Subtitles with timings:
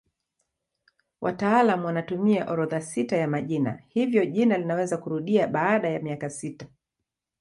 [1.21, 6.67] Wataalamu wanatumia orodha sita ya majina hivyo jina linaweza kurudia baada ya miaka sita.